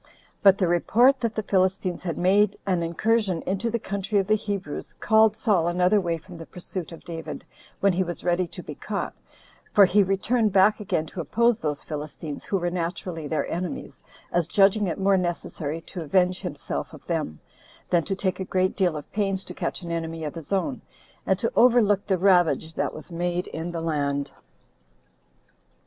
[0.41, 4.25] But the report that the Philistines had again made an incursion into the country of
[4.25, 7.45] the Hebrews, called Saul another way from the pursuit of David,
[7.81, 9.13] when he was ready to be caught;
[9.71, 14.01] for he returned back again to oppose those Philistines, who were naturally their enemies,
[14.31, 17.39] as judging it more necessary to avenge himself of them,
[17.91, 20.81] than to take a great deal of pains to catch an enemy of his own,
[21.27, 24.31] and to overlook the ravage that was made in the land.